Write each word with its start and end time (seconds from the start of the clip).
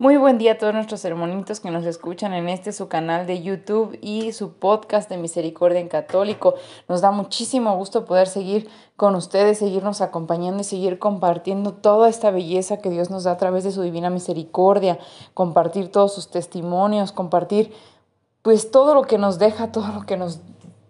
Muy 0.00 0.16
buen 0.16 0.38
día 0.38 0.52
a 0.52 0.58
todos 0.58 0.74
nuestros 0.74 1.04
hermanitos 1.04 1.58
que 1.58 1.72
nos 1.72 1.84
escuchan 1.84 2.32
en 2.32 2.48
este 2.48 2.70
su 2.70 2.86
canal 2.86 3.26
de 3.26 3.42
YouTube 3.42 3.98
y 4.00 4.30
su 4.30 4.52
podcast 4.52 5.10
de 5.10 5.16
Misericordia 5.16 5.80
en 5.80 5.88
Católico. 5.88 6.54
Nos 6.86 7.00
da 7.00 7.10
muchísimo 7.10 7.76
gusto 7.76 8.04
poder 8.04 8.28
seguir 8.28 8.68
con 8.94 9.16
ustedes, 9.16 9.58
seguirnos 9.58 10.00
acompañando 10.00 10.60
y 10.60 10.64
seguir 10.64 11.00
compartiendo 11.00 11.72
toda 11.72 12.08
esta 12.08 12.30
belleza 12.30 12.76
que 12.76 12.90
Dios 12.90 13.10
nos 13.10 13.24
da 13.24 13.32
a 13.32 13.38
través 13.38 13.64
de 13.64 13.72
su 13.72 13.82
divina 13.82 14.08
misericordia, 14.08 15.00
compartir 15.34 15.90
todos 15.90 16.14
sus 16.14 16.30
testimonios, 16.30 17.10
compartir 17.10 17.72
pues 18.42 18.70
todo 18.70 18.94
lo 18.94 19.02
que 19.02 19.18
nos 19.18 19.40
deja, 19.40 19.72
todo 19.72 19.88
lo 19.88 20.06
que 20.06 20.16
nos 20.16 20.38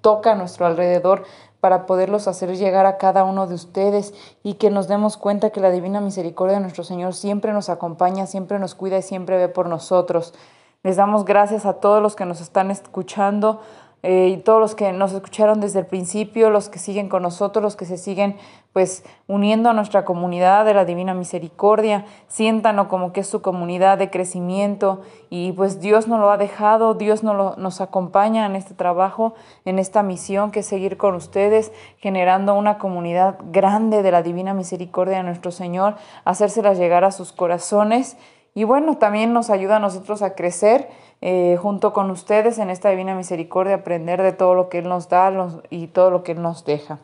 toca 0.03 0.33
a 0.33 0.35
nuestro 0.35 0.67
alrededor 0.67 1.25
para 1.61 1.87
poderlos 1.87 2.29
hacer 2.29 2.57
llegar 2.57 2.87
a 2.87 2.99
cada 2.99 3.25
uno 3.25 3.47
de 3.47 3.55
ustedes 3.55 4.15
y 4.43 4.55
que 4.55 4.71
nos 4.71 4.89
demos 4.89 5.17
cuenta 5.17 5.51
que 5.51 5.61
la 5.61 5.71
divina 5.71 6.01
misericordia 6.01 6.57
de 6.57 6.63
nuestro 6.63 6.85
Señor 6.85 7.15
siempre 7.15 7.53
nos 7.53 7.69
acompaña, 7.69 8.27
siempre 8.27 8.59
nos 8.59 8.75
cuida 8.75 8.99
y 8.99 9.03
siempre 9.03 9.37
ve 9.37 9.49
por 9.49 9.69
nosotros. 9.69 10.35
Les 10.83 10.97
damos 10.97 11.25
gracias 11.25 11.67
a 11.67 11.75
todos 11.75 12.01
los 12.01 12.15
que 12.15 12.25
nos 12.25 12.41
están 12.41 12.71
escuchando, 12.71 13.61
eh, 14.03 14.29
y 14.29 14.37
todos 14.39 14.61
los 14.61 14.75
que 14.75 14.93
nos 14.93 15.13
escucharon 15.13 15.61
desde 15.61 15.81
el 15.81 15.87
principio, 15.87 16.51
los 16.51 16.69
que 16.69 16.79
siguen 16.79 17.09
con 17.09 17.23
nosotros, 17.23 17.63
los 17.63 17.77
que 17.77 17.85
se 17.85 17.97
siguen 17.97 18.37
pues 18.73 19.03
uniendo 19.27 19.71
a 19.71 19.73
nuestra 19.73 20.05
comunidad 20.05 20.65
de 20.65 20.73
la 20.73 20.85
Divina 20.85 21.13
Misericordia, 21.13 22.05
siéntanlo 22.29 22.87
como 22.87 23.13
que 23.13 23.21
es 23.21 23.27
su 23.27 23.43
comunidad 23.43 23.99
de 23.99 24.09
crecimiento 24.09 25.01
y 25.31 25.51
pues 25.53 25.81
Dios 25.81 26.07
nos 26.07 26.21
lo 26.21 26.31
ha 26.31 26.37
dejado, 26.37 26.95
Dios 26.95 27.25
nos, 27.25 27.59
nos 27.59 27.81
acompaña 27.81 28.47
en 28.47 28.55
este 28.55 28.75
trabajo, 28.75 29.35
en 29.65 29.81
esta 29.81 30.05
misión 30.05 30.53
que 30.53 30.61
es 30.61 30.67
seguir 30.67 30.97
con 30.97 31.17
ustedes, 31.17 31.73
generando 31.97 32.55
una 32.55 32.79
comunidad 32.79 33.39
grande 33.51 34.03
de 34.03 34.13
la 34.13 34.23
Divina 34.23 34.55
Misericordia 34.55 35.17
de 35.17 35.23
nuestro 35.25 35.51
Señor, 35.51 35.97
hacérselas 36.25 36.79
llegar 36.79 37.03
a 37.03 37.11
sus 37.11 37.33
corazones 37.33 38.17
y 38.59 38.65
bueno, 38.65 38.97
también 38.97 39.33
nos 39.33 39.51
ayuda 39.51 39.77
a 39.77 39.79
nosotros 39.79 40.21
a 40.21 40.35
crecer 40.35 40.89
eh, 41.21 41.57
junto 41.63 41.93
con 41.93 42.11
ustedes 42.11 42.59
en 42.59 42.71
esta 42.71 42.91
divina 42.91 43.15
misericordia, 43.15 43.77
aprender 43.77 44.21
de 44.21 44.33
todo 44.33 44.57
lo 44.57 44.69
que 44.69 44.79
Él 44.79 44.89
nos 44.89 45.09
da 45.09 45.33
y 45.71 45.87
todo 45.87 46.11
lo 46.11 46.25
que 46.25 46.33
Él 46.33 46.43
nos 46.43 46.65
deja. 46.65 46.99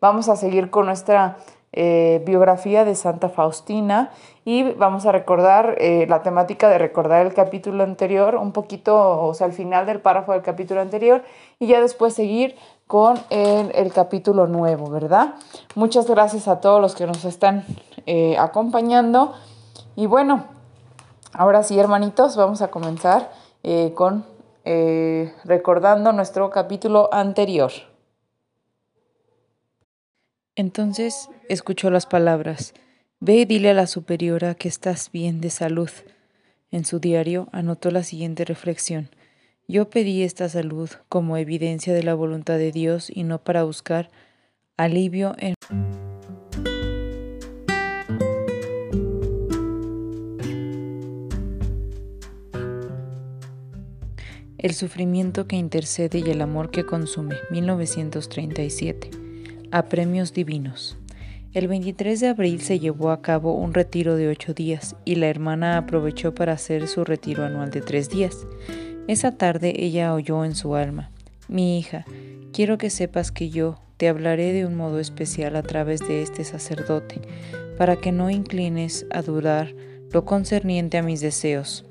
Vamos 0.00 0.30
a 0.30 0.36
seguir 0.36 0.70
con 0.70 0.86
nuestra 0.86 1.36
eh, 1.74 2.22
biografía 2.24 2.86
de 2.86 2.94
Santa 2.94 3.28
Faustina 3.28 4.12
y 4.46 4.62
vamos 4.62 5.04
a 5.04 5.12
recordar 5.12 5.76
eh, 5.78 6.06
la 6.08 6.22
temática 6.22 6.70
de 6.70 6.78
recordar 6.78 7.26
el 7.26 7.34
capítulo 7.34 7.84
anterior, 7.84 8.36
un 8.36 8.52
poquito, 8.52 9.26
o 9.26 9.34
sea, 9.34 9.46
al 9.46 9.52
final 9.52 9.84
del 9.84 10.00
párrafo 10.00 10.32
del 10.32 10.40
capítulo 10.40 10.80
anterior 10.80 11.22
y 11.58 11.66
ya 11.66 11.82
después 11.82 12.14
seguir 12.14 12.56
con 12.86 13.18
el, 13.28 13.72
el 13.74 13.92
capítulo 13.92 14.46
nuevo, 14.46 14.88
¿verdad? 14.88 15.34
Muchas 15.74 16.08
gracias 16.08 16.48
a 16.48 16.62
todos 16.62 16.80
los 16.80 16.94
que 16.94 17.06
nos 17.06 17.26
están 17.26 17.66
acompañando 18.38 19.34
y 19.96 20.06
bueno, 20.06 20.44
ahora 21.34 21.62
sí, 21.62 21.78
hermanitos, 21.78 22.36
vamos 22.36 22.62
a 22.62 22.68
comenzar 22.68 23.30
eh, 23.62 23.92
con 23.94 24.24
eh, 24.64 25.32
recordando 25.44 26.12
nuestro 26.12 26.50
capítulo 26.50 27.12
anterior. 27.12 27.70
Entonces 30.56 31.28
escuchó 31.48 31.90
las 31.90 32.06
palabras, 32.06 32.74
Ve 33.20 33.36
y 33.36 33.44
dile 33.46 33.70
a 33.70 33.74
la 33.74 33.86
superiora 33.86 34.54
que 34.54 34.68
estás 34.68 35.10
bien 35.10 35.40
de 35.40 35.48
salud. 35.48 35.88
En 36.70 36.84
su 36.84 36.98
diario 36.98 37.48
anotó 37.52 37.90
la 37.90 38.02
siguiente 38.02 38.44
reflexión. 38.44 39.08
Yo 39.66 39.88
pedí 39.88 40.22
esta 40.22 40.50
salud 40.50 40.90
como 41.08 41.38
evidencia 41.38 41.94
de 41.94 42.02
la 42.02 42.12
voluntad 42.12 42.58
de 42.58 42.70
Dios 42.70 43.08
y 43.08 43.22
no 43.22 43.38
para 43.38 43.62
buscar 43.64 44.10
alivio 44.76 45.34
en... 45.38 45.54
El 54.64 54.72
sufrimiento 54.72 55.46
que 55.46 55.56
intercede 55.56 56.22
y 56.24 56.30
el 56.30 56.40
amor 56.40 56.70
que 56.70 56.86
consume. 56.86 57.34
1937. 57.50 59.10
A 59.70 59.82
premios 59.90 60.32
divinos. 60.32 60.96
El 61.52 61.68
23 61.68 62.18
de 62.18 62.28
abril 62.28 62.62
se 62.62 62.78
llevó 62.78 63.10
a 63.10 63.20
cabo 63.20 63.52
un 63.52 63.74
retiro 63.74 64.16
de 64.16 64.28
ocho 64.28 64.54
días 64.54 64.96
y 65.04 65.16
la 65.16 65.26
hermana 65.26 65.76
aprovechó 65.76 66.34
para 66.34 66.54
hacer 66.54 66.88
su 66.88 67.04
retiro 67.04 67.44
anual 67.44 67.70
de 67.70 67.82
tres 67.82 68.08
días. 68.08 68.46
Esa 69.06 69.32
tarde 69.32 69.74
ella 69.84 70.14
oyó 70.14 70.46
en 70.46 70.54
su 70.54 70.74
alma, 70.76 71.10
Mi 71.46 71.78
hija, 71.78 72.06
quiero 72.54 72.78
que 72.78 72.88
sepas 72.88 73.32
que 73.32 73.50
yo 73.50 73.78
te 73.98 74.08
hablaré 74.08 74.54
de 74.54 74.64
un 74.64 74.76
modo 74.76 74.98
especial 74.98 75.56
a 75.56 75.62
través 75.62 76.00
de 76.00 76.22
este 76.22 76.42
sacerdote, 76.42 77.20
para 77.76 77.96
que 77.96 78.12
no 78.12 78.30
inclines 78.30 79.04
a 79.10 79.20
dudar 79.20 79.74
lo 80.10 80.24
concerniente 80.24 80.96
a 80.96 81.02
mis 81.02 81.20
deseos, 81.20 81.84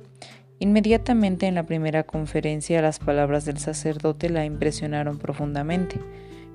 Inmediatamente 0.64 1.46
en 1.46 1.56
la 1.56 1.66
primera 1.66 2.04
conferencia 2.04 2.82
las 2.82 2.98
palabras 2.98 3.44
del 3.44 3.58
sacerdote 3.58 4.30
la 4.30 4.46
impresionaron 4.46 5.18
profundamente. 5.18 5.98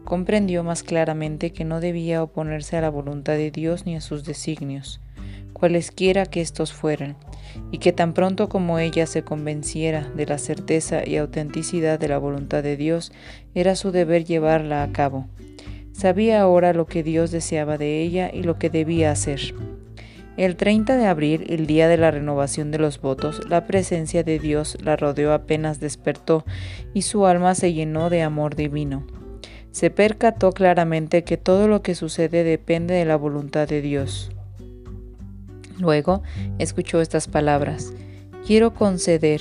Comprendió 0.07 0.65
más 0.65 0.83
claramente 0.83 1.53
que 1.53 1.67
no 1.67 1.79
debía 1.79 2.23
oponerse 2.23 2.79
a 2.79 2.81
la 2.81 2.89
voluntad 2.89 3.35
de 3.35 3.51
Dios 3.51 3.85
ni 3.85 3.97
a 3.97 4.01
sus 4.01 4.25
designios, 4.25 5.03
cualesquiera 5.53 6.25
que 6.25 6.41
éstos 6.41 6.73
fueran, 6.73 7.17
y 7.71 7.81
que 7.81 7.93
tan 7.93 8.15
pronto 8.15 8.49
como 8.49 8.79
ella 8.79 9.05
se 9.05 9.25
convenciera 9.25 10.09
de 10.17 10.25
la 10.25 10.39
certeza 10.39 11.07
y 11.07 11.19
autenticidad 11.19 12.01
de 12.01 12.09
la 12.09 12.17
voluntad 12.17 12.63
de 12.63 12.79
Dios, 12.79 13.13
era 13.55 13.77
su 13.77 13.91
deber 13.91 14.25
llevarla 14.25 14.85
a 14.85 14.91
cabo. 14.91 15.27
Sabía 15.93 16.41
ahora 16.41 16.73
lo 16.73 16.87
que 16.87 17.03
Dios 17.03 17.31
deseaba 17.31 17.77
de 17.77 18.01
ella 18.01 18.31
y 18.33 18.43
lo 18.43 18.59
que 18.59 18.71
debía 18.71 19.11
hacer. 19.11 19.53
El 20.39 20.55
30 20.55 20.97
de 20.97 21.07
abril, 21.07 21.47
el 21.49 21.67
día 21.67 21.89
de 21.89 21.97
la 21.97 22.13
renovación 22.13 22.71
de 22.71 22.79
los 22.79 23.01
votos, 23.01 23.41
la 23.49 23.67
presencia 23.67 24.23
de 24.23 24.39
Dios 24.39 24.79
la 24.81 24.95
rodeó 24.95 25.33
apenas 25.33 25.81
despertó 25.81 26.45
y 26.95 27.03
su 27.03 27.27
alma 27.27 27.57
se 27.57 27.73
llenó 27.73 28.09
de 28.09 28.23
amor 28.23 28.55
divino. 28.55 29.05
Se 29.73 29.91
percató 29.91 30.53
claramente 30.53 31.25
que 31.25 31.39
todo 31.39 31.67
lo 31.67 31.83
que 31.83 31.97
sucede 31.97 32.45
depende 32.45 32.95
de 32.95 33.05
la 33.05 33.17
voluntad 33.17 33.67
de 33.67 33.83
Dios. 33.83 34.31
Luego 35.77 36.23
escuchó 36.61 37.01
estas 37.01 37.27
palabras, 37.27 37.93
quiero 38.47 38.73
conceder 38.75 39.41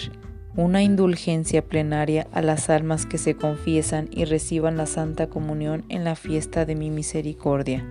una 0.55 0.81
indulgencia 0.81 1.63
plenaria 1.63 2.25
a 2.31 2.41
las 2.41 2.71
almas 2.71 3.05
que 3.05 3.19
se 3.19 3.35
confiesan 3.35 4.09
y 4.11 4.25
reciban 4.25 4.77
la 4.77 4.87
Santa 4.87 5.27
Comunión 5.27 5.85
en 5.89 6.03
la 6.03 6.15
fiesta 6.15 6.65
de 6.65 6.73
mi 6.73 6.89
misericordia. 6.89 7.85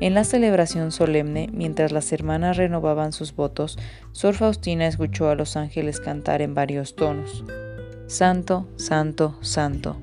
En 0.00 0.14
la 0.14 0.24
celebración 0.24 0.90
solemne, 0.90 1.48
mientras 1.52 1.92
las 1.92 2.12
hermanas 2.12 2.56
renovaban 2.56 3.12
sus 3.12 3.34
votos, 3.34 3.78
Sor 4.12 4.34
Faustina 4.34 4.86
escuchó 4.86 5.28
a 5.28 5.36
los 5.36 5.56
ángeles 5.56 6.00
cantar 6.00 6.42
en 6.42 6.54
varios 6.54 6.96
tonos. 6.96 7.44
Santo, 8.06 8.68
santo, 8.76 9.38
santo. 9.40 9.96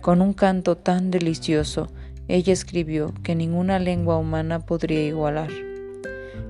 Con 0.00 0.20
un 0.22 0.32
canto 0.32 0.76
tan 0.76 1.10
delicioso, 1.10 1.88
ella 2.26 2.52
escribió 2.52 3.14
que 3.22 3.34
ninguna 3.34 3.78
lengua 3.78 4.18
humana 4.18 4.60
podría 4.60 5.02
igualar. 5.02 5.50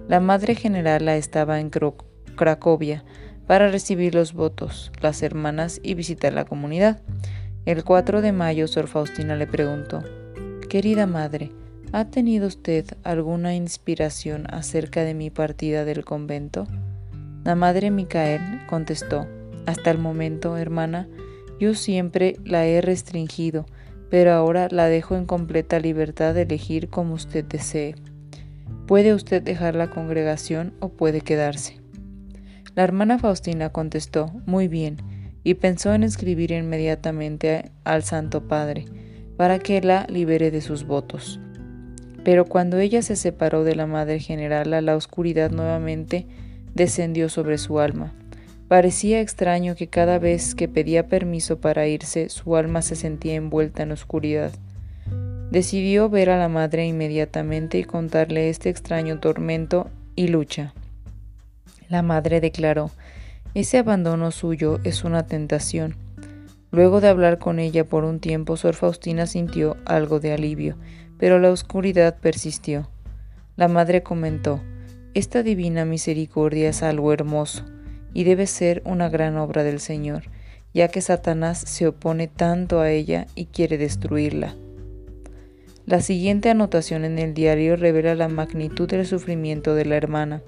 La 0.08 0.20
Madre 0.20 0.55
Generala 0.55 1.17
estaba 1.17 1.61
en 1.61 1.70
Cracovia 1.70 3.05
para 3.46 3.69
recibir 3.69 4.14
los 4.14 4.32
votos, 4.32 4.91
las 5.00 5.23
hermanas 5.23 5.79
y 5.82 5.94
visitar 5.94 6.32
la 6.32 6.46
comunidad. 6.46 7.00
El 7.64 7.84
4 7.84 8.23
de 8.23 8.32
mayo, 8.32 8.67
Sor 8.67 8.88
Faustina 8.88 9.37
le 9.37 9.46
preguntó, 9.46 10.02
Querida 10.69 11.06
Madre, 11.06 11.52
¿Ha 11.90 12.05
tenido 12.11 12.46
usted 12.46 12.85
alguna 13.02 13.55
inspiración 13.55 14.46
acerca 14.50 15.05
de 15.05 15.14
mi 15.14 15.31
partida 15.31 15.87
del 15.87 16.05
convento? 16.05 16.67
La 17.44 17.55
madre 17.55 17.90
Micael 17.90 18.43
contestó, 18.69 19.26
Hasta 19.64 19.90
el 19.90 19.96
momento, 19.96 20.58
hermana, 20.58 21.08
yo 21.58 21.73
siempre 21.73 22.37
la 22.44 22.67
he 22.67 22.82
restringido, 22.82 23.64
pero 24.11 24.32
ahora 24.32 24.69
la 24.70 24.87
dejo 24.87 25.17
en 25.17 25.25
completa 25.25 25.81
libertad 25.81 26.35
de 26.35 26.43
elegir 26.43 26.90
como 26.90 27.14
usted 27.14 27.46
desee. 27.46 27.94
Puede 28.87 29.14
usted 29.14 29.43
dejar 29.43 29.75
la 29.75 29.88
congregación 29.88 30.75
o 30.81 30.91
puede 30.91 31.23
quedarse. 31.23 31.81
La 32.75 32.84
hermana 32.84 33.19
Faustina 33.19 33.70
contestó, 33.70 34.31
Muy 34.44 34.69
bien, 34.69 34.99
y 35.43 35.55
pensó 35.55 35.94
en 35.94 36.02
escribir 36.02 36.52
inmediatamente 36.52 37.73
al 37.84 38.02
Santo 38.02 38.46
Padre, 38.46 38.84
para 39.38 39.58
que 39.58 39.81
la 39.81 40.06
libere 40.11 40.50
de 40.50 40.61
sus 40.61 40.84
votos. 40.84 41.41
Pero 42.28 42.44
cuando 42.44 42.76
ella 42.76 43.00
se 43.00 43.16
separó 43.16 43.64
de 43.64 43.75
la 43.75 43.86
Madre 43.86 44.20
General, 44.20 44.84
la 44.84 44.96
oscuridad 44.96 45.50
nuevamente 45.50 46.26
descendió 46.75 47.30
sobre 47.30 47.56
su 47.56 47.80
alma. 47.80 48.12
Parecía 48.69 49.22
extraño 49.22 49.75
que 49.76 49.86
cada 49.86 50.19
vez 50.19 50.54
que 50.54 50.69
pedía 50.69 51.06
permiso 51.06 51.58
para 51.58 51.86
irse, 51.86 52.28
su 52.28 52.54
alma 52.54 52.82
se 52.82 52.96
sentía 52.96 53.34
envuelta 53.34 53.82
en 53.82 53.92
oscuridad. 53.92 54.52
Decidió 55.50 56.10
ver 56.10 56.28
a 56.28 56.36
la 56.36 56.50
madre 56.50 56.86
inmediatamente 56.86 57.78
y 57.78 57.84
contarle 57.84 58.50
este 58.50 58.69
extraño 58.69 59.20
tormento 59.20 59.88
y 60.14 60.28
lucha. 60.28 60.74
La 61.88 62.02
madre 62.02 62.42
declaró, 62.42 62.90
ese 63.54 63.78
abandono 63.78 64.32
suyo 64.32 64.81
es 64.84 65.02
una 65.02 65.26
tentación. 65.26 65.96
Luego 66.72 67.00
de 67.00 67.08
hablar 67.08 67.38
con 67.38 67.58
ella 67.58 67.84
por 67.84 68.04
un 68.04 68.20
tiempo, 68.20 68.58
Sor 68.58 68.74
Faustina 68.74 69.26
sintió 69.26 69.78
algo 69.86 70.20
de 70.20 70.34
alivio, 70.34 70.76
pero 71.19 71.38
la 71.38 71.50
oscuridad 71.50 72.17
persistió. 72.20 72.88
La 73.56 73.69
madre 73.69 74.03
comentó, 74.03 74.62
Esta 75.15 75.43
divina 75.43 75.85
misericordia 75.85 76.69
es 76.69 76.82
algo 76.82 77.12
hermoso, 77.12 77.65
y 78.15 78.25
debe 78.25 78.47
ser 78.47 78.82
una 78.85 79.09
gran 79.09 79.37
obra 79.37 79.65
del 79.65 79.81
Señor, 79.81 80.25
ya 80.73 80.88
que 80.88 81.00
Satanás 81.00 81.59
se 81.59 81.87
opone 81.87 82.29
tanto 82.29 82.81
a 82.81 82.91
ella 82.91 83.26
y 83.35 83.47
quiere 83.47 83.79
destruirla. 83.79 84.55
La 85.87 86.03
siguiente 86.03 86.50
anotación 86.50 87.05
en 87.05 87.19
el 87.19 87.32
diario 87.32 87.75
revela 87.75 88.15
la 88.15 88.29
magnitud 88.29 88.88
del 88.88 89.06
sufrimiento 89.06 89.75
de 89.75 89.87
la 89.87 89.97
hermana. 89.97 90.43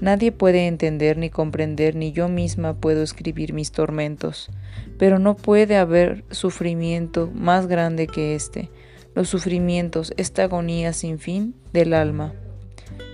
Nadie 0.00 0.30
puede 0.30 0.68
entender 0.68 1.18
ni 1.18 1.30
comprender, 1.30 1.96
ni 1.96 2.12
yo 2.12 2.28
misma 2.28 2.74
puedo 2.74 3.02
escribir 3.02 3.52
mis 3.52 3.72
tormentos, 3.72 4.48
pero 4.96 5.18
no 5.18 5.36
puede 5.36 5.76
haber 5.76 6.24
sufrimiento 6.30 7.28
más 7.34 7.66
grande 7.66 8.06
que 8.06 8.36
este, 8.36 8.70
los 9.18 9.28
sufrimientos, 9.28 10.12
esta 10.16 10.44
agonía 10.44 10.92
sin 10.92 11.18
fin 11.18 11.56
del 11.72 11.92
alma. 11.92 12.34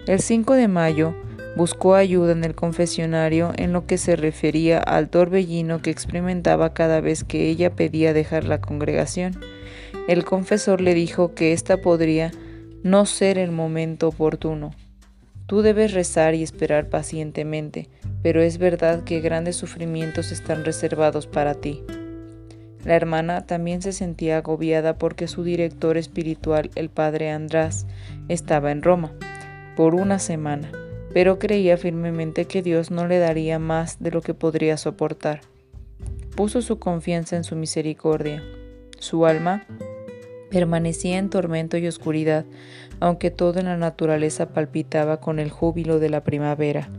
El 0.07 0.21
5 0.21 0.53
de 0.53 0.69
mayo 0.69 1.15
buscó 1.57 1.95
ayuda 1.95 2.33
en 2.33 2.45
el 2.45 2.55
confesionario 2.55 3.53
en 3.57 3.73
lo 3.73 3.87
que 3.87 3.97
se 3.97 4.15
refería 4.15 4.81
al 4.81 5.09
torbellino 5.09 5.81
que 5.81 5.89
experimentaba 5.89 6.75
cada 6.75 7.01
vez 7.01 7.25
que 7.25 7.49
ella 7.49 7.75
pedía 7.75 8.13
dejar 8.13 8.45
la 8.45 8.61
congregación. 8.61 9.41
El 10.07 10.27
confesor 10.27 10.83
le 10.83 10.93
dijo 10.93 11.33
que 11.33 11.55
ésta 11.55 11.79
podría 11.79 12.33
no 12.83 13.07
ser 13.07 13.39
el 13.39 13.51
momento 13.51 14.09
oportuno. 14.09 14.73
Tú 15.47 15.63
debes 15.63 15.95
rezar 15.95 16.35
y 16.35 16.43
esperar 16.43 16.91
pacientemente, 16.91 17.89
pero 18.23 18.43
es 18.43 18.59
verdad 18.59 19.05
que 19.05 19.21
grandes 19.21 19.57
sufrimientos 19.57 20.33
están 20.33 20.67
reservados 20.67 21.27
para 21.27 21.55
ti. 21.55 21.83
La 22.85 22.95
hermana 22.95 23.47
también 23.47 23.83
se 23.83 23.93
sentía 23.93 24.39
agobiada 24.39 24.99
porque 24.99 25.27
su 25.27 25.43
director 25.43 25.97
espiritual, 25.97 26.71
el 26.75 26.91
padre 26.91 27.31
András, 27.31 27.87
estaba 28.29 28.71
en 28.71 28.83
Roma 28.83 29.13
por 29.77 29.95
una 29.95 30.19
semana, 30.19 30.71
pero 31.13 31.39
creía 31.39 31.77
firmemente 31.77 32.45
que 32.45 32.63
Dios 32.63 32.91
no 32.91 33.07
le 33.07 33.19
daría 33.19 33.59
más 33.59 34.03
de 34.03 34.11
lo 34.11 34.21
que 34.21 34.35
podría 34.35 34.77
soportar. 34.77 35.41
Puso 36.37 36.63
su 36.63 36.79
confianza 36.79 37.37
en 37.37 37.45
su 37.45 37.57
misericordia. 37.57 38.43
Su 38.99 39.27
alma 39.27 39.67
Permanecía 40.55 41.19
en 41.19 41.31
tormento 41.31 41.79
y 41.79 41.89
oscuridad, 41.89 42.45
aunque 43.01 43.33
todo 43.33 43.59
en 43.59 43.67
la 43.67 43.77
naturaleza 43.77 44.51
palpitaba 44.51 45.19
con 45.19 45.41
el 45.41 45.51
júbilo 45.51 45.99
de 45.99 46.11
la 46.11 46.23
primavera. 46.23 46.91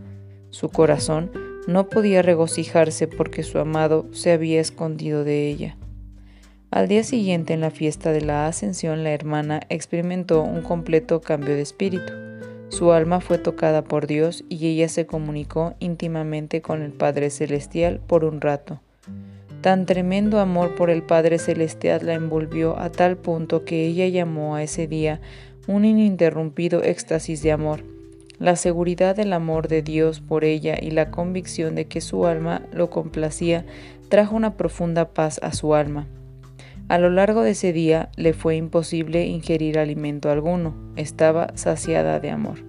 Su 0.50 0.68
corazón 0.68 1.32
no 1.68 1.90
podía 1.90 2.22
regocijarse 2.22 3.08
porque 3.08 3.44
su 3.44 3.60
amado 3.60 4.06
se 4.12 4.32
había 4.32 4.62
escondido 4.62 5.24
de 5.24 5.48
ella. 5.48 5.78
Al 6.72 6.88
día 6.88 7.04
siguiente, 7.04 7.54
en 7.54 7.62
la 7.62 7.72
fiesta 7.72 8.12
de 8.12 8.22
la 8.22 8.48
Ascensión, 8.48 9.04
la 9.04 9.12
hermana 9.12 9.62
experimentó 9.70 10.42
un 10.42 10.62
completo 10.62 11.22
cambio 11.22 11.56
de 11.56 11.62
espíritu. 11.62 12.12
Su 12.70 12.92
alma 12.92 13.22
fue 13.22 13.38
tocada 13.38 13.84
por 13.84 14.08
Dios 14.08 14.44
y 14.50 14.68
ella 14.68 14.90
se 14.90 15.06
comunicó 15.06 15.76
íntimamente 15.80 16.62
con 16.62 16.82
el 16.82 16.92
Padre 16.92 17.30
Celestial 17.30 18.02
por 18.06 18.26
un 18.26 18.42
rato. 18.42 18.82
Tan 19.62 19.86
tremendo 19.86 20.40
amor 20.40 20.76
por 20.76 20.90
el 20.90 21.02
Padre 21.02 21.40
Celestial 21.40 22.06
la 22.06 22.14
envolvió 22.14 22.78
a 22.78 22.92
tal 22.92 23.18
punto 23.18 23.64
que 23.64 23.86
ella 23.86 24.08
llamó 24.08 24.56
a 24.56 24.64
ese 24.64 24.88
día 24.88 25.22
un 25.68 25.86
ininterrumpido 25.86 26.84
éxtasis 26.84 27.42
de 27.42 27.52
amor. 27.52 27.95
La 28.38 28.56
seguridad 28.56 29.16
del 29.16 29.32
amor 29.34 29.68
de 29.68 29.82
Dios 29.82 30.20
por 30.20 30.44
ella 30.44 30.78
y 30.82 30.92
la 30.92 31.10
convicción 31.10 31.76
de 31.76 31.86
que 31.86 32.02
su 32.02 32.26
alma 32.26 32.64
lo 32.74 32.90
complacía 32.90 33.66
trajo 34.10 34.36
una 34.36 34.58
profunda 34.58 35.10
paz 35.10 35.40
a 35.42 35.54
su 35.54 35.74
alma. 35.74 36.08
A 36.88 37.00
lo 37.00 37.10
largo 37.10 37.42
de 37.42 37.52
ese 37.52 37.74
día 37.74 38.10
le 38.16 38.34
fue 38.34 38.58
imposible 38.58 39.26
ingerir 39.26 39.80
alimento 39.80 40.30
alguno, 40.30 40.76
estaba 40.96 41.48
saciada 41.56 42.20
de 42.20 42.30
amor. 42.30 42.60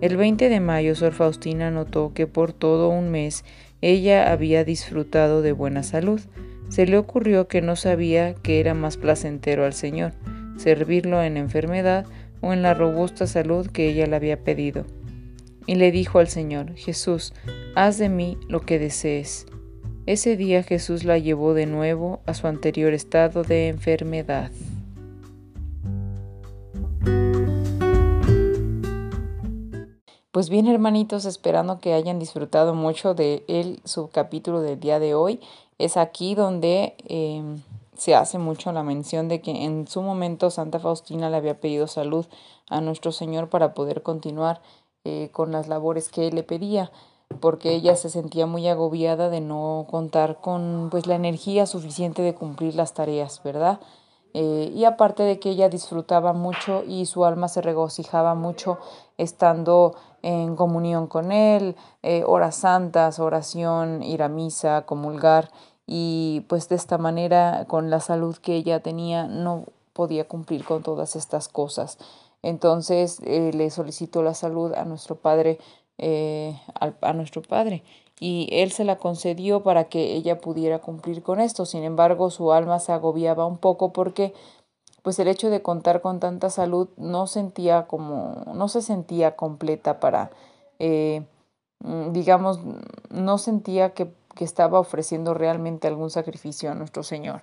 El 0.00 0.16
20 0.16 0.48
de 0.50 0.60
mayo 0.60 0.94
Sor 0.94 1.12
Faustina 1.12 1.70
notó 1.70 2.12
que 2.12 2.26
por 2.26 2.52
todo 2.52 2.90
un 2.90 3.10
mes 3.10 3.44
ella 3.80 4.30
había 4.30 4.62
disfrutado 4.62 5.42
de 5.42 5.52
buena 5.52 5.82
salud. 5.82 6.20
Se 6.68 6.86
le 6.86 6.98
ocurrió 6.98 7.48
que 7.48 7.62
no 7.62 7.76
sabía 7.76 8.34
que 8.34 8.60
era 8.60 8.74
más 8.74 8.96
placentero 8.96 9.64
al 9.64 9.72
Señor, 9.72 10.12
servirlo 10.56 11.22
en 11.22 11.36
enfermedad 11.36 12.06
o 12.40 12.52
en 12.52 12.62
la 12.62 12.74
robusta 12.74 13.26
salud 13.26 13.66
que 13.68 13.88
ella 13.88 14.06
le 14.06 14.16
había 14.16 14.42
pedido. 14.42 14.84
Y 15.66 15.74
le 15.74 15.90
dijo 15.90 16.18
al 16.18 16.28
Señor, 16.28 16.74
Jesús, 16.74 17.32
haz 17.74 17.98
de 17.98 18.08
mí 18.08 18.38
lo 18.48 18.60
que 18.60 18.78
desees. 18.78 19.46
Ese 20.06 20.36
día 20.36 20.62
Jesús 20.62 21.02
la 21.02 21.18
llevó 21.18 21.52
de 21.54 21.66
nuevo 21.66 22.20
a 22.26 22.34
su 22.34 22.46
anterior 22.46 22.92
estado 22.92 23.42
de 23.42 23.68
enfermedad. 23.68 24.52
Pues 30.36 30.50
bien, 30.50 30.66
hermanitos, 30.66 31.24
esperando 31.24 31.80
que 31.80 31.94
hayan 31.94 32.18
disfrutado 32.18 32.74
mucho 32.74 33.14
de 33.14 33.42
el 33.48 33.80
subcapítulo 33.84 34.60
del 34.60 34.78
día 34.78 34.98
de 34.98 35.14
hoy. 35.14 35.40
Es 35.78 35.96
aquí 35.96 36.34
donde 36.34 36.94
em, 37.08 37.56
se 37.96 38.14
hace 38.14 38.38
mucho 38.38 38.72
la 38.72 38.82
mención 38.82 39.28
de 39.28 39.40
que 39.40 39.64
en 39.64 39.86
su 39.86 40.02
momento 40.02 40.50
Santa 40.50 40.78
Faustina 40.78 41.30
le 41.30 41.36
había 41.36 41.60
pedido 41.60 41.86
salud 41.86 42.26
a 42.68 42.80
nuestro 42.80 43.12
Señor 43.12 43.48
para 43.48 43.74
poder 43.74 44.02
continuar 44.02 44.60
eh, 45.04 45.30
con 45.32 45.52
las 45.52 45.68
labores 45.68 46.08
que 46.08 46.28
él 46.28 46.34
le 46.34 46.42
pedía 46.42 46.90
porque 47.40 47.74
ella 47.74 47.96
se 47.96 48.08
sentía 48.08 48.46
muy 48.46 48.66
agobiada 48.68 49.28
de 49.30 49.40
no 49.40 49.86
contar 49.90 50.40
con 50.40 50.88
pues 50.90 51.06
la 51.06 51.16
energía 51.16 51.66
suficiente 51.66 52.22
de 52.22 52.34
cumplir 52.34 52.74
las 52.74 52.94
tareas, 52.94 53.42
¿verdad? 53.42 53.80
Eh, 54.34 54.70
y 54.74 54.84
aparte 54.84 55.22
de 55.22 55.38
que 55.38 55.50
ella 55.50 55.68
disfrutaba 55.68 56.32
mucho 56.32 56.84
y 56.86 57.06
su 57.06 57.24
alma 57.24 57.48
se 57.48 57.62
regocijaba 57.62 58.34
mucho 58.34 58.78
estando 59.16 59.94
en 60.22 60.56
comunión 60.56 61.06
con 61.06 61.32
Él, 61.32 61.74
eh, 62.02 62.22
horas 62.26 62.56
santas, 62.56 63.18
oración, 63.18 64.02
ir 64.02 64.22
a 64.22 64.28
misa, 64.28 64.84
comulgar 64.84 65.50
y 65.86 66.44
pues 66.48 66.68
de 66.68 66.76
esta 66.76 66.98
manera 66.98 67.64
con 67.68 67.90
la 67.90 68.00
salud 68.00 68.36
que 68.36 68.54
ella 68.56 68.80
tenía 68.80 69.26
no 69.26 69.64
podía 69.92 70.26
cumplir 70.26 70.64
con 70.64 70.82
todas 70.82 71.16
estas 71.16 71.48
cosas. 71.48 71.98
Entonces 72.42 73.20
eh, 73.24 73.50
le 73.54 73.70
solicitó 73.70 74.22
la 74.22 74.34
salud 74.34 74.72
a 74.74 74.84
nuestro 74.84 75.16
Padre, 75.16 75.58
a 77.00 77.12
nuestro 77.14 77.42
Padre 77.42 77.82
y 78.18 78.48
él 78.50 78.72
se 78.72 78.84
la 78.84 78.96
concedió 78.96 79.62
para 79.62 79.84
que 79.84 80.14
ella 80.14 80.40
pudiera 80.40 80.78
cumplir 80.80 81.22
con 81.22 81.40
esto. 81.40 81.66
Sin 81.66 81.84
embargo, 81.84 82.30
su 82.30 82.52
alma 82.52 82.78
se 82.78 82.92
agobiaba 82.92 83.46
un 83.46 83.58
poco 83.58 83.92
porque 83.92 84.32
pues 85.02 85.18
el 85.18 85.28
hecho 85.28 85.50
de 85.50 85.62
contar 85.62 86.00
con 86.00 86.18
tanta 86.18 86.50
salud 86.50 86.88
no 86.96 87.26
sentía 87.26 87.86
como, 87.86 88.42
no 88.54 88.68
se 88.68 88.82
sentía 88.82 89.36
completa 89.36 90.00
para, 90.00 90.30
eh, 90.80 91.24
mm, 91.80 92.12
digamos, 92.12 92.58
no 93.10 93.38
sentía 93.38 93.90
que, 93.94 94.10
que 94.36 94.44
estaba 94.44 94.78
ofreciendo 94.78 95.34
realmente 95.34 95.88
algún 95.88 96.10
sacrificio 96.10 96.70
a 96.70 96.74
nuestro 96.74 97.02
Señor. 97.02 97.42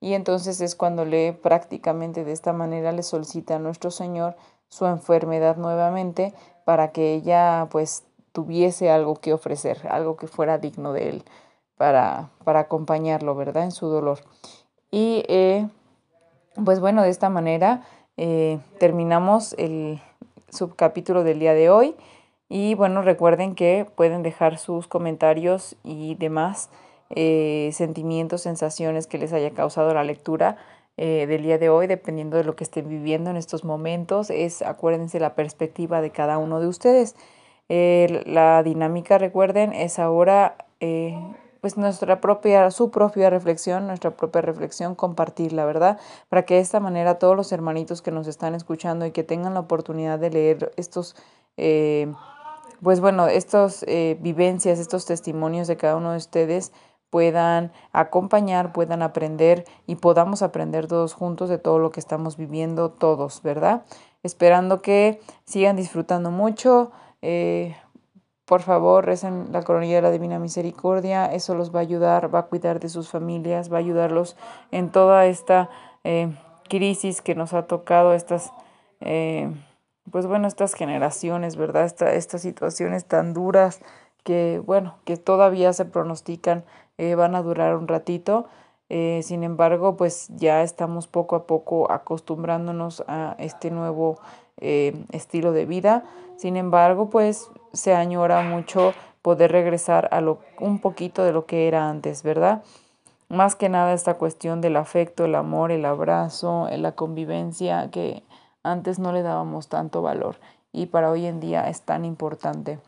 Y 0.00 0.14
entonces 0.14 0.60
es 0.60 0.76
cuando 0.76 1.04
le 1.04 1.32
prácticamente 1.32 2.24
de 2.24 2.32
esta 2.32 2.52
manera 2.52 2.92
le 2.92 3.02
solicita 3.02 3.56
a 3.56 3.58
nuestro 3.58 3.90
Señor 3.90 4.36
su 4.68 4.86
enfermedad 4.86 5.56
nuevamente 5.56 6.34
para 6.64 6.92
que 6.92 7.14
ella 7.14 7.68
pues 7.70 8.04
tuviese 8.32 8.90
algo 8.90 9.16
que 9.16 9.32
ofrecer, 9.32 9.86
algo 9.88 10.16
que 10.16 10.26
fuera 10.26 10.58
digno 10.58 10.92
de 10.92 11.08
él 11.08 11.24
para, 11.76 12.30
para 12.44 12.60
acompañarlo, 12.60 13.34
¿verdad? 13.34 13.64
En 13.64 13.72
su 13.72 13.86
dolor. 13.86 14.20
Y 14.90 15.24
eh, 15.28 15.68
pues 16.64 16.80
bueno, 16.80 17.02
de 17.02 17.10
esta 17.10 17.30
manera 17.30 17.84
eh, 18.16 18.60
terminamos 18.78 19.54
el 19.58 20.00
subcapítulo 20.50 21.24
del 21.24 21.38
día 21.40 21.54
de 21.54 21.70
hoy. 21.70 21.96
Y 22.48 22.74
bueno, 22.74 23.02
recuerden 23.02 23.54
que 23.54 23.86
pueden 23.96 24.22
dejar 24.22 24.58
sus 24.58 24.86
comentarios 24.86 25.76
y 25.82 26.14
demás 26.16 26.70
eh, 27.10 27.70
sentimientos, 27.72 28.42
sensaciones 28.42 29.06
que 29.06 29.18
les 29.18 29.32
haya 29.32 29.50
causado 29.50 29.94
la 29.94 30.04
lectura 30.04 30.56
del 30.96 31.42
día 31.42 31.58
de 31.58 31.70
hoy, 31.70 31.88
dependiendo 31.88 32.36
de 32.36 32.44
lo 32.44 32.54
que 32.54 32.62
estén 32.62 32.88
viviendo 32.88 33.28
en 33.28 33.36
estos 33.36 33.64
momentos. 33.64 34.30
Es, 34.30 34.62
acuérdense, 34.62 35.18
la 35.18 35.34
perspectiva 35.34 36.00
de 36.00 36.10
cada 36.10 36.38
uno 36.38 36.60
de 36.60 36.68
ustedes. 36.68 37.16
Eh, 37.68 38.22
la 38.26 38.62
dinámica, 38.62 39.18
recuerden, 39.18 39.72
es 39.72 39.98
ahora 39.98 40.56
eh, 40.80 41.18
pues 41.60 41.78
nuestra 41.78 42.20
propia, 42.20 42.70
su 42.70 42.90
propia 42.90 43.30
reflexión, 43.30 43.86
nuestra 43.86 44.10
propia 44.10 44.42
reflexión, 44.42 44.94
compartirla, 44.94 45.64
¿verdad? 45.64 45.98
Para 46.28 46.44
que 46.44 46.54
de 46.54 46.60
esta 46.60 46.78
manera 46.78 47.18
todos 47.18 47.36
los 47.36 47.52
hermanitos 47.52 48.02
que 48.02 48.10
nos 48.10 48.26
están 48.26 48.54
escuchando 48.54 49.06
y 49.06 49.12
que 49.12 49.24
tengan 49.24 49.54
la 49.54 49.60
oportunidad 49.60 50.18
de 50.18 50.30
leer 50.30 50.72
estos, 50.76 51.16
eh, 51.56 52.12
pues 52.84 53.00
bueno, 53.00 53.26
estas 53.26 53.82
eh, 53.88 54.18
vivencias, 54.20 54.78
estos 54.78 55.06
testimonios 55.06 55.66
de 55.66 55.78
cada 55.78 55.96
uno 55.96 56.12
de 56.12 56.18
ustedes 56.18 56.72
puedan 57.08 57.72
acompañar, 57.92 58.72
puedan 58.72 59.00
aprender 59.00 59.64
y 59.86 59.96
podamos 59.96 60.42
aprender 60.42 60.86
todos 60.86 61.14
juntos 61.14 61.48
de 61.48 61.58
todo 61.58 61.78
lo 61.78 61.90
que 61.90 62.00
estamos 62.00 62.36
viviendo 62.36 62.90
todos, 62.90 63.40
¿verdad? 63.42 63.84
Esperando 64.22 64.82
que 64.82 65.20
sigan 65.44 65.76
disfrutando 65.76 66.30
mucho. 66.30 66.92
Eh, 67.22 67.74
por 68.44 68.60
favor, 68.60 69.06
recen 69.06 69.50
la 69.50 69.62
coronilla 69.62 69.96
de 69.96 70.02
la 70.02 70.10
Divina 70.10 70.38
Misericordia. 70.38 71.32
Eso 71.32 71.54
los 71.54 71.74
va 71.74 71.78
a 71.78 71.82
ayudar, 71.82 72.34
va 72.34 72.40
a 72.40 72.46
cuidar 72.46 72.80
de 72.80 72.90
sus 72.90 73.08
familias, 73.08 73.72
va 73.72 73.78
a 73.78 73.80
ayudarlos 73.80 74.36
en 74.72 74.90
toda 74.90 75.24
esta 75.24 75.70
eh, 76.02 76.36
crisis 76.68 77.22
que 77.22 77.34
nos 77.34 77.54
ha 77.54 77.66
tocado, 77.66 78.12
estas, 78.12 78.52
pues 80.10 80.26
bueno, 80.26 80.46
estas 80.46 80.74
generaciones, 80.74 81.56
¿verdad? 81.56 81.84
estas 81.84 82.42
situaciones 82.42 83.04
tan 83.04 83.34
duras 83.34 83.80
que, 84.22 84.60
bueno, 84.64 84.96
que 85.04 85.16
todavía 85.16 85.72
se 85.72 85.84
pronostican 85.84 86.64
eh, 86.98 87.14
van 87.14 87.34
a 87.34 87.42
durar 87.42 87.76
un 87.76 87.88
ratito. 87.88 88.46
Eh, 88.88 89.20
sin 89.22 89.42
embargo, 89.42 89.96
pues 89.96 90.28
ya 90.36 90.62
estamos 90.62 91.06
poco 91.06 91.36
a 91.36 91.46
poco 91.46 91.90
acostumbrándonos 91.90 93.02
a 93.08 93.34
este 93.38 93.70
nuevo 93.70 94.18
eh, 94.60 94.94
estilo 95.10 95.52
de 95.52 95.66
vida. 95.66 96.04
Sin 96.36 96.56
embargo, 96.56 97.10
pues 97.10 97.50
se 97.72 97.94
añora 97.94 98.42
mucho 98.42 98.92
poder 99.22 99.52
regresar 99.52 100.08
a 100.12 100.20
lo, 100.20 100.38
un 100.60 100.78
poquito 100.78 101.24
de 101.24 101.32
lo 101.32 101.46
que 101.46 101.66
era 101.66 101.88
antes, 101.88 102.22
¿verdad? 102.22 102.62
Más 103.28 103.56
que 103.56 103.68
nada 103.68 103.94
esta 103.94 104.14
cuestión 104.14 104.60
del 104.60 104.76
afecto, 104.76 105.24
el 105.24 105.34
amor, 105.34 105.72
el 105.72 105.86
abrazo, 105.86 106.68
la 106.70 106.92
convivencia 106.92 107.90
que 107.90 108.22
antes 108.64 108.98
no 108.98 109.12
le 109.12 109.22
dábamos 109.22 109.68
tanto 109.68 110.02
valor 110.02 110.36
y 110.72 110.86
para 110.86 111.10
hoy 111.10 111.26
en 111.26 111.38
día 111.38 111.68
es 111.68 111.82
tan 111.82 112.04
importante. 112.04 112.80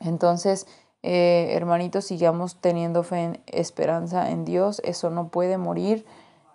Entonces, 0.00 0.68
eh, 1.02 1.48
hermanitos, 1.52 2.04
sigamos 2.04 2.56
teniendo 2.60 3.02
fe, 3.02 3.40
esperanza 3.46 4.30
en 4.30 4.44
Dios, 4.44 4.80
eso 4.84 5.10
no 5.10 5.28
puede 5.28 5.58
morir. 5.58 6.06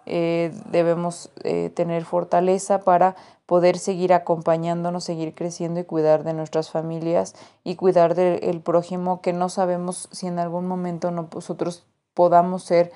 Eh, 0.06 0.52
debemos 0.72 1.32
eh, 1.44 1.70
tener 1.70 2.06
fortaleza 2.06 2.80
para 2.80 3.16
poder 3.46 3.78
seguir 3.78 4.14
acompañándonos, 4.14 5.04
seguir 5.04 5.36
creciendo 5.36 5.80
y 5.80 5.84
cuidar 5.84 6.24
de 6.24 6.34
nuestras 6.34 6.72
familias 6.72 7.36
y 7.64 7.76
cuidar 7.76 8.16
del 8.16 8.62
prójimo 8.62 9.22
que 9.22 9.34
no 9.34 9.50
sabemos 9.50 10.08
si 10.12 10.28
en 10.28 10.40
algún 10.40 10.68
momento 10.68 11.12
nosotros 11.12 11.86
podamos 12.14 12.64
ser 12.64 12.92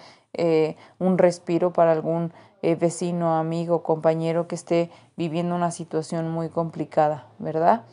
un 1.00 1.18
respiro 1.18 1.74
para 1.74 1.92
algún 1.92 2.34
vecino, 2.62 3.36
amigo, 3.36 3.84
compañero 3.84 4.48
que 4.48 4.56
esté 4.56 4.90
viviendo 5.16 5.56
una 5.56 5.72
situación 5.72 6.30
muy 6.32 6.50
complicada, 6.50 7.28
¿verdad? 7.40 7.84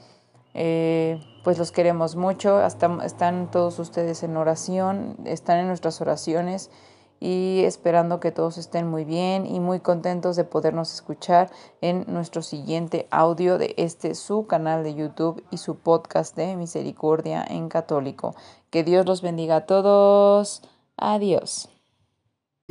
Eh, 0.54 1.20
pues 1.44 1.58
los 1.58 1.72
queremos 1.72 2.16
mucho, 2.16 2.64
están 2.64 3.50
todos 3.50 3.78
ustedes 3.78 4.22
en 4.22 4.36
oración, 4.36 5.16
están 5.24 5.58
en 5.58 5.66
nuestras 5.66 6.00
oraciones 6.00 6.70
y 7.20 7.62
esperando 7.64 8.20
que 8.20 8.32
todos 8.32 8.58
estén 8.58 8.88
muy 8.88 9.04
bien 9.04 9.46
y 9.46 9.60
muy 9.60 9.80
contentos 9.80 10.36
de 10.36 10.44
podernos 10.44 10.92
escuchar 10.92 11.50
en 11.80 12.04
nuestro 12.08 12.42
siguiente 12.42 13.06
audio 13.10 13.58
de 13.58 13.74
este 13.78 14.14
su 14.14 14.46
canal 14.46 14.82
de 14.82 14.94
YouTube 14.94 15.42
y 15.50 15.58
su 15.58 15.76
podcast 15.76 16.36
de 16.36 16.56
Misericordia 16.56 17.44
en 17.48 17.68
Católico. 17.68 18.34
Que 18.70 18.84
Dios 18.84 19.06
los 19.06 19.22
bendiga 19.22 19.56
a 19.56 19.66
todos. 19.66 20.62
Adiós. 20.96 21.68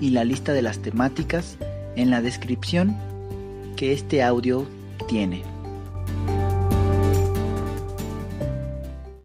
y 0.00 0.10
la 0.10 0.24
lista 0.24 0.52
de 0.52 0.62
las 0.62 0.78
temáticas 0.78 1.56
en 1.96 2.10
la 2.10 2.22
descripción 2.22 2.96
que 3.76 3.92
este 3.92 4.22
audio 4.22 4.66
tiene. 5.08 5.42